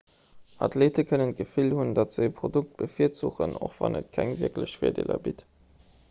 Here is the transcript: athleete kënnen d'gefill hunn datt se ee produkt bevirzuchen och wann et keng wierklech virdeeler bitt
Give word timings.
athleete 0.67 1.03
kënnen 1.09 1.33
d'gefill 1.41 1.75
hunn 1.81 1.91
datt 1.99 2.15
se 2.17 2.23
ee 2.27 2.31
produkt 2.39 2.73
bevirzuchen 2.79 3.53
och 3.67 3.75
wann 3.81 3.99
et 3.99 4.09
keng 4.17 4.33
wierklech 4.39 4.75
virdeeler 4.85 5.21
bitt 5.29 5.45